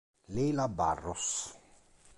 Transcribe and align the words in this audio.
Leila 0.29 0.65
Barros 0.65 1.53